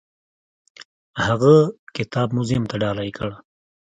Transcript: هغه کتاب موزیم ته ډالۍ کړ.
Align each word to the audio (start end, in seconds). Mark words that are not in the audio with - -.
هغه 1.25 1.55
کتاب 1.95 2.27
موزیم 2.35 2.63
ته 2.69 2.75
ډالۍ 2.81 3.09
کړ. 3.17 3.29